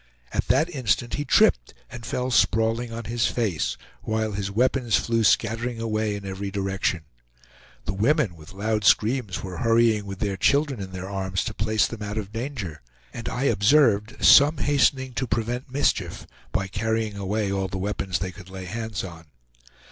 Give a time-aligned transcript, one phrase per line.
[0.31, 5.23] At that instant he tripped and fell sprawling on his face, while his weapons flew
[5.23, 7.01] scattering away in every direction.
[7.85, 11.85] The women with loud screams were hurrying with their children in their arms to place
[11.85, 12.81] them out of danger,
[13.13, 18.31] and I observed some hastening to prevent mischief, by carrying away all the weapons they
[18.31, 19.25] could lay hands on.